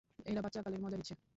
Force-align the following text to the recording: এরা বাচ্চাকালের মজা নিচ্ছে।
এরা 0.25 0.41
বাচ্চাকালের 0.41 0.81
মজা 0.81 0.97
নিচ্ছে। 0.97 1.15